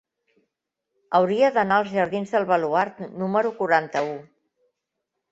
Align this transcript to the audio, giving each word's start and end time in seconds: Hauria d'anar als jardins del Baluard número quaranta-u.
Hauria 1.17 1.49
d'anar 1.57 1.75
als 1.81 1.91
jardins 1.97 2.33
del 2.35 2.47
Baluard 2.51 3.03
número 3.25 3.51
quaranta-u. 3.61 4.15